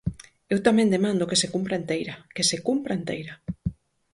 Eu 0.53 0.59
tamén 0.67 0.91
demando 0.95 1.29
que 1.29 1.39
se 1.41 1.51
cumpra 1.53 1.79
enteira, 1.81 2.15
que 2.35 2.43
se 2.49 2.57
cumpra 2.67 2.97
enteira. 2.99 3.33